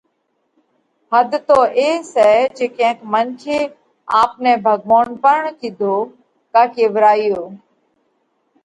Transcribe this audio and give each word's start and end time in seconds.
حڌ 1.11 1.29
تو 1.47 1.59
اي 1.77 1.89
سئہ 2.13 2.31
جي 2.57 2.67
ڪينڪ 2.77 2.97
منکي 3.11 3.59
آپ 4.21 4.31
نئہ 4.43 4.61
ڀڳوونَ 4.65 5.07
پڻ 5.23 5.39
ڪِيڌو 5.59 5.95
ڪا 6.51 6.63
ڪيوَرايو۔ 6.73 7.41